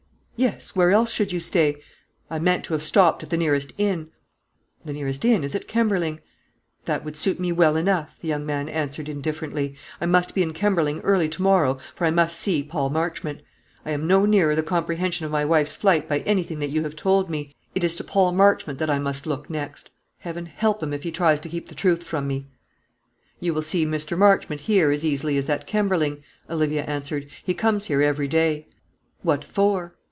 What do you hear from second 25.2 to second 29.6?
as at Kemberling," Olivia answered; "he comes here every day." "What